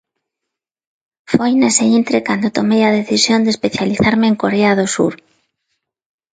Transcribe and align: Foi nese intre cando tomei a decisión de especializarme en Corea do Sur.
Foi 1.33 1.51
nese 1.59 1.85
intre 1.99 2.19
cando 2.27 2.53
tomei 2.57 2.81
a 2.85 2.95
decisión 2.99 3.39
de 3.43 3.53
especializarme 3.55 4.25
en 4.31 4.39
Corea 4.43 4.71
do 4.79 4.87
Sur. 4.95 5.13